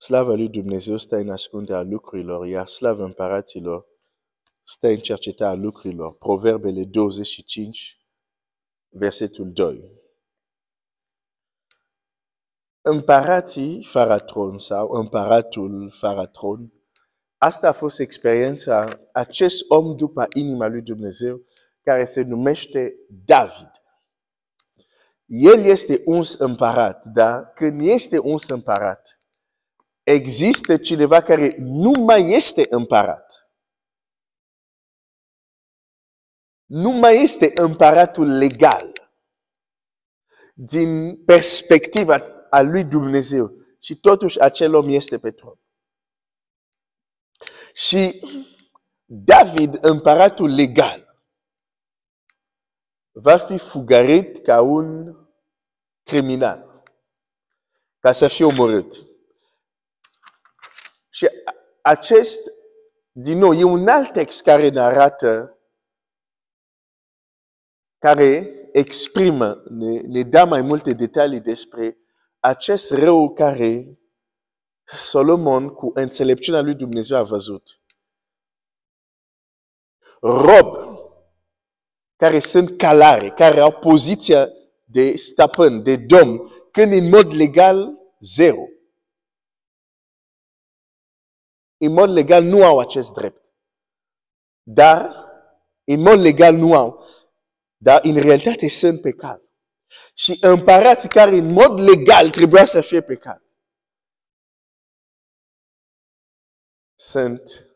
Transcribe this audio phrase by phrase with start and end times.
[0.00, 3.86] slava lui Dumnezeu stă în ascunderea lucrurilor, iar slava împăraților
[4.62, 6.16] stă în cercetarea lucrurilor.
[6.18, 7.98] Proverbele 25,
[8.88, 9.98] versetul 2.
[12.80, 16.72] Împărații Faratron sau împăratul Faratron,
[17.36, 21.40] asta a fost experiența acest om după inima lui Dumnezeu
[21.82, 22.94] care se numește
[23.24, 23.70] David.
[25.26, 29.19] El este uns împărat, dar când este uns împărat,
[30.10, 33.50] există cineva care nu mai este împărat.
[36.64, 38.92] Nu mai este împăratul legal
[40.54, 43.52] din perspectiva a lui Dumnezeu.
[43.78, 45.58] Și totuși acel om este pe tron.
[47.72, 48.20] Și
[49.04, 51.24] David, împăratul legal,
[53.10, 55.16] va fi fugarit ca un
[56.02, 56.82] criminal,
[57.98, 59.09] ca să fie omorât.
[61.80, 62.40] Și acest,
[63.12, 65.58] din nou, e un alt text care ne arată,
[67.98, 71.98] care exprimă, ne, ne dă mai multe detalii despre
[72.38, 73.98] acest rău care
[74.84, 77.80] Solomon, cu înțelepciunea lui Dumnezeu, a văzut.
[80.20, 80.74] Rob,
[82.16, 84.48] care sunt calare, care au poziția
[84.84, 88.64] de stăpân, de domn, când în mod legal, zero.
[91.82, 93.54] În mod legal nu au acest drept.
[94.62, 95.14] Dar,
[95.84, 97.04] în mod legal nu au.
[97.76, 99.42] Dar, în realitate, sunt pe cal.
[100.14, 103.42] Și împărații care, în mod legal, trebuia să fie pe cal.
[106.94, 107.68] Sunt,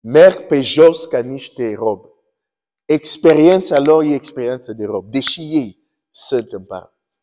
[0.00, 2.08] merg pe jos ca niște robi.
[2.84, 5.78] Experiența lor e experiența de rob, deși ei
[6.10, 7.20] sunt împărați.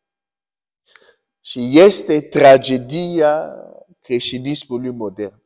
[1.41, 3.53] Și este tragedia
[4.01, 5.38] creștinismului modern.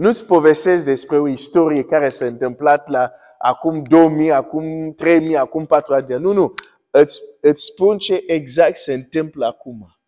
[0.00, 6.00] Nu-ți povestesc despre o istorie care s-a întâmplat la acum 2000, acum 3000, acum 4
[6.00, 6.22] de ani.
[6.22, 6.54] Nu, nu.
[6.90, 10.00] Îți, îți spun ce exact se întâmplă acum.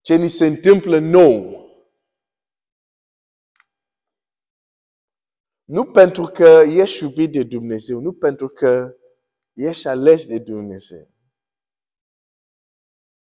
[0.00, 1.64] Ce ni se întâmplă nou.
[5.64, 8.96] Nu pentru că ești iubit de Dumnezeu, nu pentru că
[9.52, 11.08] ești ales de Dumnezeu.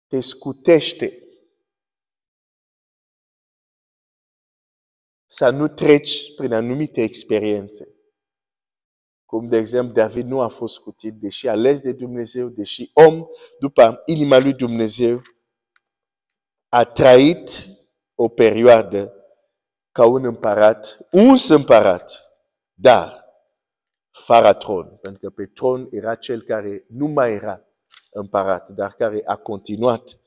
[0.07, 1.25] Te scutește
[5.35, 7.88] să nu treci prin anumite experiențe.
[9.25, 13.25] Cum de exemplu, David nu a fost scutit, deși ales de Dumnezeu, deși om,
[13.59, 15.22] după inima lui Dumnezeu,
[16.69, 17.66] a trăit
[18.16, 19.13] o perioadă
[19.91, 22.12] ca un împărat, un împărat,
[22.74, 23.25] dar
[24.12, 27.66] fără tron, pentru că pe tron era cel care nu mai era
[28.12, 30.19] împărat, dar care a continuat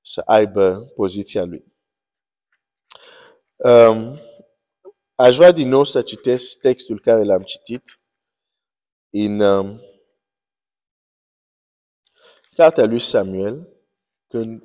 [0.00, 1.72] să aibă poziția lui.
[3.56, 4.18] Um,
[5.14, 8.00] aș vrea din nou să citesc textul care l-am citit
[9.10, 9.80] în um,
[12.54, 13.84] cartea lui Samuel,
[14.26, 14.62] când,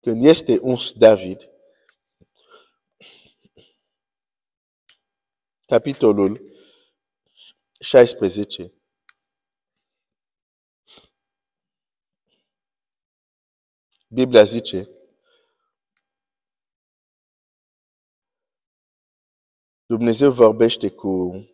[0.00, 1.48] când este uns David,
[5.66, 6.52] capitolul
[7.80, 8.72] 16.
[14.08, 14.97] Biblia zice,
[19.88, 21.44] Dumnezeu vorbește cu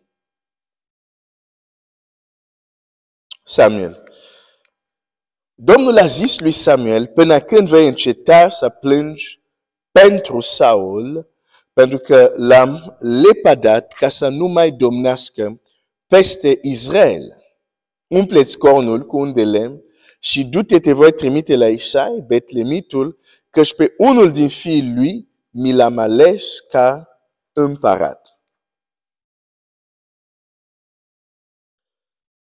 [3.43, 4.03] Samuel.
[5.53, 9.41] Domnul a zis lui Samuel, până când vei înceta să plângi
[9.91, 11.29] pentru Saul,
[11.73, 15.61] pentru că l-am lepadat ca să nu mai domnească
[16.07, 17.43] peste Israel.
[18.07, 19.83] Umpleți cornul cu un de lemn
[20.19, 23.19] și du-te te voi trimite la Isai, Betlemitul,
[23.49, 27.09] căci pe unul din fiii lui mi l-am ales ca
[27.53, 28.24] împărat.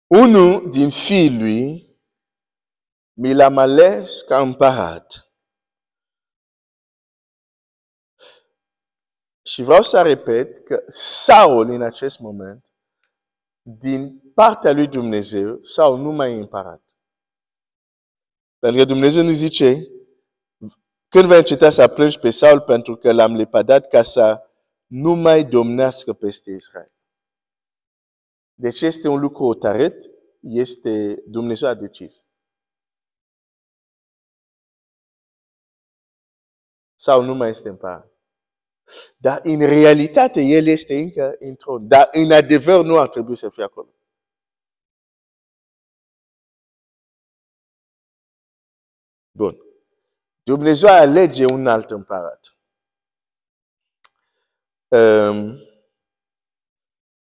[0.07, 1.87] Unul din fiii lui
[3.13, 5.31] mi l-am ales ca împărat.
[9.41, 12.71] Și vreau să repet că Saul în acest moment,
[13.61, 16.81] din partea lui Dumnezeu, Saul nu mai e împărat.
[18.59, 19.87] Pentru că Dumnezeu ne zice,
[21.07, 24.41] când vei înceta să plângi pe Saul pentru că l-am lepadat ca să
[24.85, 26.96] nu mai domnească peste Israel.
[28.59, 30.05] Deci este un lucru otaret,
[30.39, 32.27] este Dumnezeu a decis.
[36.95, 38.11] Sau nu mai este împărat.
[39.17, 41.87] Dar în realitate el este încă în tron.
[41.87, 43.89] Dar în adevăr nu ar trebui să fie acolo.
[49.31, 49.57] Bun.
[50.43, 52.57] Dumnezeu alege un alt împărat.
[54.87, 55.66] Um,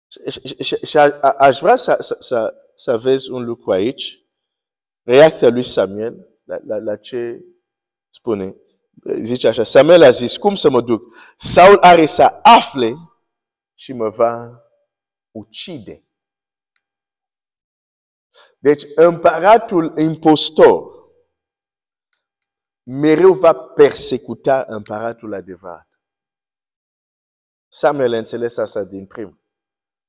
[0.08, 0.98] și, și
[1.36, 4.22] aș vrea să, să, să, să vezi un lucru aici.
[5.02, 7.44] Reacția lui Samuel la, la, la ce
[8.08, 8.56] spune.
[9.02, 11.14] Zice așa, Samuel a zis, cum să mă duc?
[11.36, 12.92] Saul are să afle
[13.74, 14.62] și mă va
[15.30, 16.02] ucide.
[18.58, 20.96] Deci împăratul impostor
[22.82, 25.88] mereu va persecuta împăratul adevărat.
[27.68, 29.37] Samuel a înțeles asta din prim.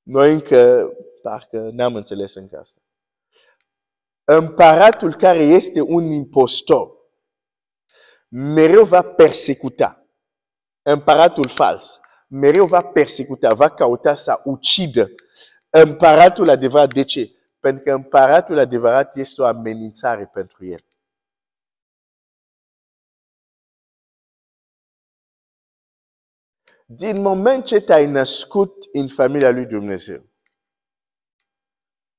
[0.10, 0.92] Noi încă,
[1.22, 2.82] parcă n-am înțeles încă asta.
[4.24, 6.92] Împăratul care este un impostor,
[8.28, 10.06] mereu va persecuta.
[10.82, 15.12] Împăratul fals, mereu va persecuta, va cauta să ucidă
[15.70, 16.94] împăratul adevărat.
[16.94, 17.32] De ce?
[17.60, 20.86] Pentru că împăratul adevărat este o amenințare pentru el.
[26.92, 30.30] Din moment ce te-ai născut în familia lui Dumnezeu,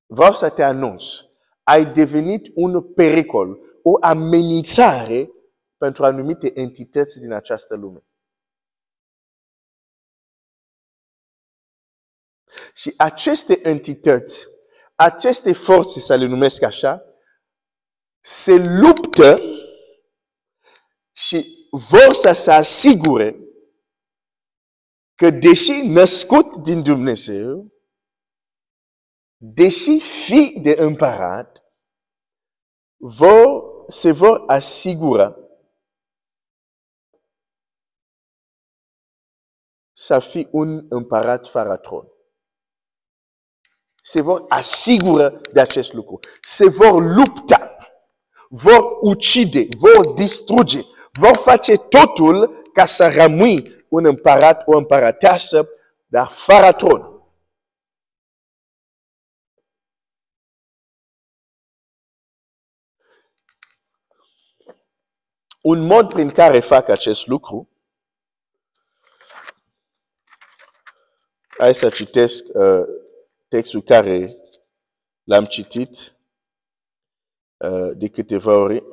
[0.06, 1.04] vreau să te anunț,
[1.62, 5.30] ai devenit un pericol, o amenințare
[5.76, 8.04] pentru anumite entități din această lume.
[12.74, 14.46] Și aceste entități,
[14.94, 17.04] aceste forțe, să le numesc așa,
[18.20, 19.36] se luptă
[21.12, 23.49] și vor să se asigure
[25.20, 27.72] că deși născut din Dumnezeu,
[29.36, 31.64] deși fi de împărat,
[32.96, 35.36] vor, se vor asigura
[39.92, 42.08] să fi un împărat fără tron.
[44.02, 46.18] Se vor asigura de acest lucru.
[46.40, 47.76] Se vor lupta,
[48.48, 50.80] vor ucide, vor distruge,
[51.12, 55.68] vor face totul ca să rămâi un împărat, o împărăteasă,
[56.06, 57.14] dar fără tron.
[65.62, 67.68] Un mod prin care fac acest lucru,
[71.58, 72.84] hai să citesc uh,
[73.48, 74.36] textul care
[75.24, 76.16] l-am citit
[77.56, 78.84] uh, de câteva ori.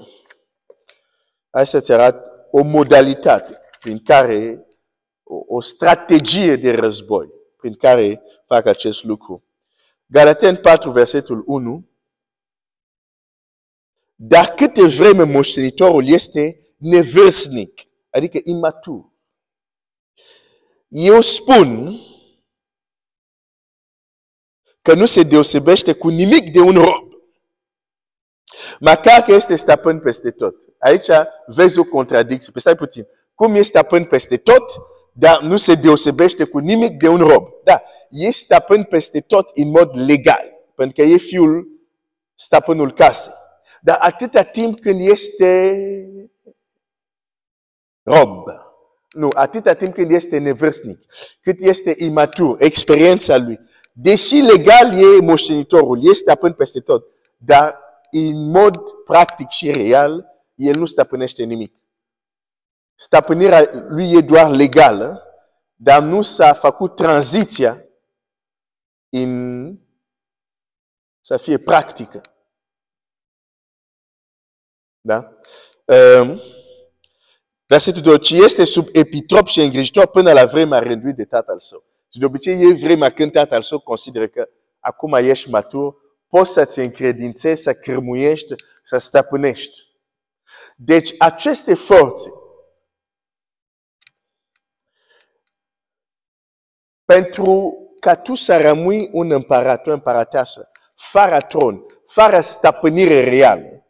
[1.50, 4.67] Hai să-ți arăt o modalitate prin care
[5.28, 9.44] o, o strategie de război prin care fac acest lucru.
[10.06, 11.90] Galaten 4, versetul 1.
[14.16, 19.12] Dar câte vreme moștenitorul este nevârstnic, adică imatur.
[20.88, 22.00] Eu spun
[24.82, 27.08] că nu se deosebește cu nimic de un rob.
[28.80, 30.56] Măcar că este stăpân peste tot.
[30.80, 31.08] Aici
[31.46, 32.52] vezi o contradicție.
[32.52, 33.08] Pe stai puțin.
[33.36, 34.64] Cum este stăpân peste tot,
[35.20, 37.48] dar nu se deosebește cu nimic de un rob.
[37.64, 41.68] Da, e stăpân peste tot în mod legal, pentru că e fiul
[42.36, 43.34] stăpânul casei.
[43.82, 45.74] Dar atâta timp când este
[48.04, 48.44] rob,
[49.10, 51.00] nu, atâta timp când este nevârstnic,
[51.42, 53.60] cât este imatur, experiența lui,
[53.94, 57.06] deși legal e moștenitorul, este stăpân peste tot,
[57.38, 57.80] dar
[58.12, 60.26] în mod practic și real,
[60.56, 61.77] el nu stăpânește nimic
[63.00, 65.24] stăpânirea lui e doar legală,
[65.76, 67.86] dar nu s-a făcut tranziția
[69.10, 69.80] în
[71.22, 72.22] să fie practică.
[75.02, 75.36] Da?
[75.86, 76.42] Um,
[77.66, 78.20] versetul 2.
[78.20, 81.84] Ce este sub epitrop și îngrijitor până la vremea rânduit de tatăl său.
[82.10, 84.50] Și de obicei e vremea când tatăl său consideră că
[84.80, 85.96] acum ești matur,
[86.28, 89.86] poți să-ți încredințezi, să cârmuiești, să stăpânești.
[90.76, 92.30] Deci aceste forțe
[97.08, 103.86] pentru ca tu să rămâi un împărat, o împărăteasă, fără tron, fără stăpânire reală,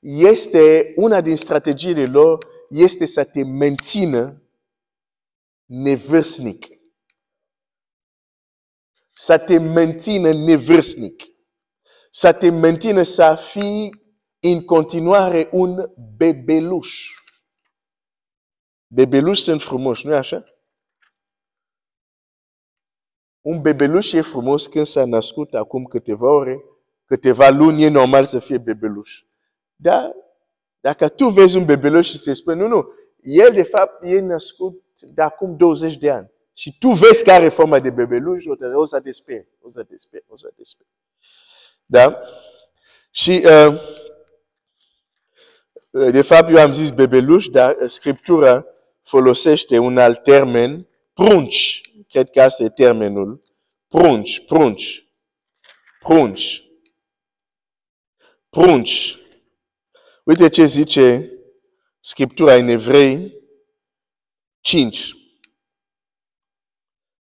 [0.00, 4.42] este una din strategiile lor, este să te mențină
[5.64, 6.66] nevârstnic.
[9.14, 11.22] Să te mențină nevârstnic.
[12.10, 13.90] Să te mențină să fii
[14.40, 17.10] în continuare un bebeluș.
[18.86, 20.44] Bebeluși sunt frumoși, nu-i așa?
[23.42, 26.64] Un bebeluș e frumos când s-a născut acum câteva ore,
[27.04, 29.22] câteva luni, e normal să fie bebeluș.
[29.76, 30.16] Dar
[30.80, 32.88] dacă tu vezi un bebeluș și se spune, nu, nu,
[33.22, 36.30] el de fapt e născut de acum 20 de ani.
[36.52, 38.44] Și tu vezi care forma de bebeluș,
[38.74, 40.88] o să te speri, o să te speri, o să te speri.
[41.86, 42.18] Da?
[43.10, 43.80] Și uh,
[45.90, 48.66] De fapt, eu am zis bebeluș, dar Scriptura
[49.02, 51.80] folosește un alt termen, prunci.
[52.08, 53.42] Cred că asta e termenul.
[53.88, 55.06] Prunci, prunci,
[55.98, 56.64] prunci,
[58.48, 59.16] prunci.
[60.24, 61.32] Uite ce zice
[62.00, 63.36] Scriptura în Evrei
[64.60, 65.16] 5.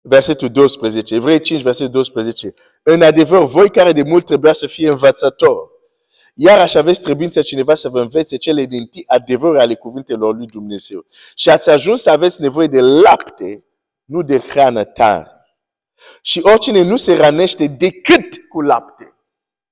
[0.01, 1.15] Versetul 12.
[1.15, 2.53] Evrei 5, versetul 12.
[2.83, 5.69] În adevăr, voi care de mult trebuia să fie învățători,
[6.33, 10.45] iar așa aveți trebuința cineva să vă învețe cele din tii adevăruri ale cuvintelor lui
[10.45, 11.05] Dumnezeu.
[11.35, 13.63] Și ați ajuns să aveți nevoie de lapte,
[14.09, 15.27] nu de hrană tare.
[16.21, 19.13] Și oricine nu se ranește decât cu lapte.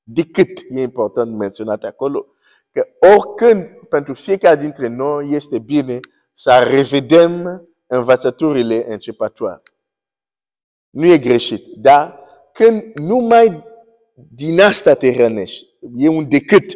[0.04, 2.26] Decât e important menționat acolo.
[2.72, 6.00] Că oricând pentru fiecare dintre noi este bine
[6.34, 9.62] să revedem învățăturile începătoare.
[10.90, 12.20] Nu e greșit, dar
[12.54, 13.64] când numai
[14.14, 15.66] din asta te rănești,
[15.96, 16.74] e un decât.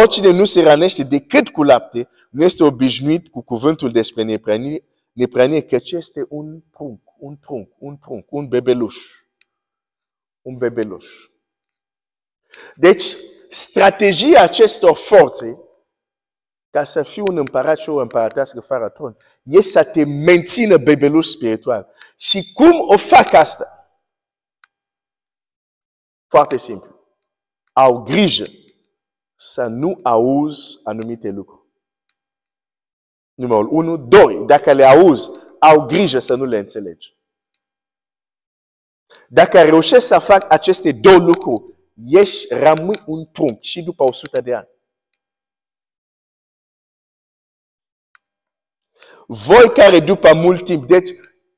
[0.00, 5.62] Oricine nu se rănește decât cu lapte, nu este obișnuit cu cuvântul despre nepranie, nepranie
[5.62, 8.96] căci este un prunc, un prunc, un prunc, un bebeluș.
[10.40, 11.06] Un bebeluș.
[12.74, 13.16] Deci,
[13.48, 15.60] strategia acestor forțe,
[16.70, 21.26] ca să fii un împărat și o împărătească fără tron, e să te mențină bebeluș
[21.26, 21.94] spiritual.
[22.16, 23.74] Și cum o fac asta?
[26.26, 26.98] Foarte simplu.
[27.72, 28.44] Au grijă
[29.34, 31.59] să nu auzi anumite lucruri.
[33.40, 33.96] Numărul 1.
[33.96, 37.16] Doi, dacă le auzi, au grijă să nu le înțelegi.
[39.28, 41.74] Dacă reușești să fac aceste două lucruri,
[42.06, 44.68] ești, rămâi un prunc și după 100 de ani.
[49.26, 51.08] Voi care după mult timp, deci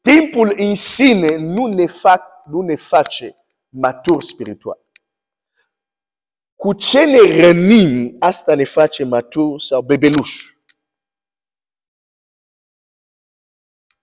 [0.01, 3.35] timpul în sine nu ne, fac, nu ne face
[3.69, 4.79] matur spiritual.
[6.55, 10.53] Cu ce ne rănim, asta ne face matur sau bebeluș.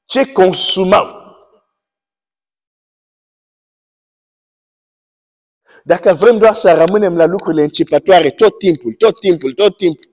[0.09, 1.07] Ce consumăm?
[5.83, 10.11] Dacă vrem doar să rămânem la lucrurile începătoare tot timpul, tot timpul, tot timpul,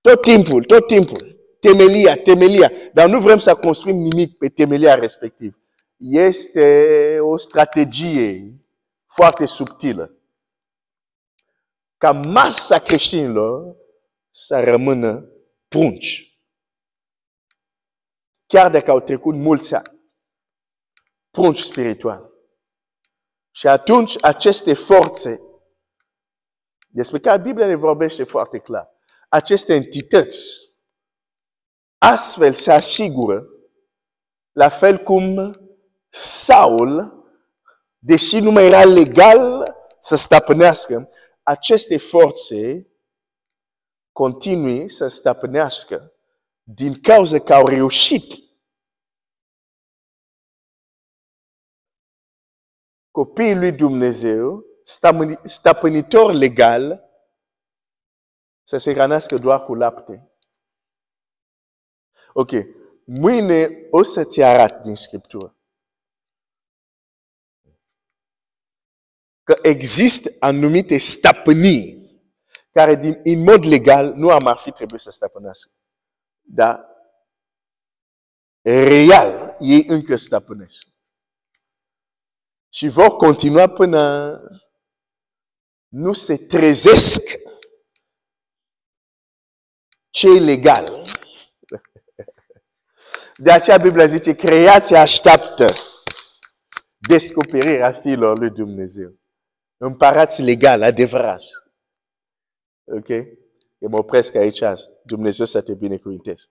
[0.00, 5.58] tot timpul, tot timpul, temelia, temelia, dar nu vrem să construim nimic pe temelia respectiv.
[5.96, 8.60] Este o strategie
[9.06, 10.16] foarte subtilă
[11.96, 13.76] ca masa creștinilor
[14.30, 15.28] să rămână
[15.68, 16.31] prunci.
[18.52, 20.00] Chiar dacă au trecut mulți ani.
[21.30, 22.32] Prunci spiritual.
[23.50, 25.40] Și atunci aceste forțe
[26.88, 28.90] despre care Biblia ne vorbește foarte clar,
[29.28, 30.72] aceste entități,
[31.98, 33.46] astfel se asigură,
[34.52, 35.52] la fel cum
[36.08, 37.24] Saul,
[37.98, 39.64] deși nu mai era legal
[40.00, 41.08] să stăpânească,
[41.42, 42.92] aceste forțe
[44.12, 46.11] continui să stăpânească
[46.74, 48.32] din cauza că au reușit
[53.10, 54.64] copiii lui Dumnezeu,
[55.44, 57.10] stăpânitor legal,
[58.62, 60.32] să se hrănească doar cu lapte.
[62.32, 62.50] Ok.
[63.04, 65.56] Mâine o să-ți arăt din Scriptură
[69.42, 72.00] că există anumite stăpânii
[72.70, 75.70] care din, în mod legal nu am ar fi trebuit să stăpânească.
[76.42, 76.86] Dar
[78.62, 80.86] real ei încă stăpânesc.
[82.72, 84.32] Și vor continua până
[85.88, 87.22] nu se trezesc
[90.10, 91.02] ce e legal.
[93.36, 95.66] De aceea Biblia zice, creația așteaptă
[96.98, 99.20] descoperirea fiilor lui Dumnezeu.
[99.76, 101.42] Împărați legal, adevărat.
[102.84, 103.08] Ok?
[103.82, 104.62] Eu mă opresc aici.
[105.04, 106.44] Dumnezeu să te binecuvinteze.